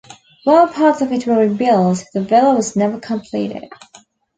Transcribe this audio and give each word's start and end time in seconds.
While 0.45 0.67
parts 0.69 1.01
of 1.03 1.11
it 1.13 1.27
were 1.27 1.37
rebuilt, 1.47 2.03
the 2.11 2.21
villa 2.23 2.55
was 2.55 2.75
never 2.75 2.99
completed. 2.99 3.69